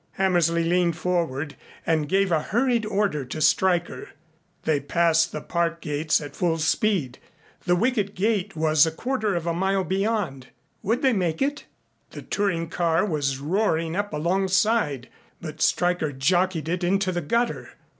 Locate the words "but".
15.39-15.61